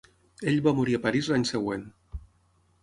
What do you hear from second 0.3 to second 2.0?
Ell va morir a Paris l'any següent.